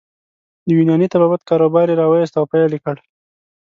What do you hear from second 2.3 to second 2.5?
او